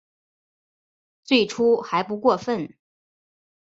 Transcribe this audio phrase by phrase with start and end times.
[1.23, 2.75] 最初还不过分